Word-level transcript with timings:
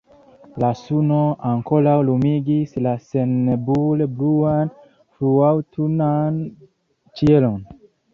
La 0.61 0.67
suno 0.77 1.17
ankoraŭ 1.49 1.97
lumigis 2.07 2.73
la 2.85 2.93
sennebule 3.09 4.07
bluan 4.21 4.71
fruaŭtunan 4.87 6.41
ĉielon. 7.21 7.61